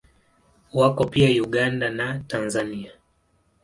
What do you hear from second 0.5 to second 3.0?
Wako pia Uganda na Tanzania.